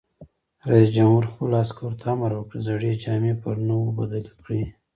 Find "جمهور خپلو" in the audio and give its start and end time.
0.95-1.53